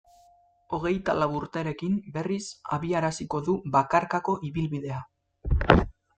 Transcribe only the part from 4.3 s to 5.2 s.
ibilbidea.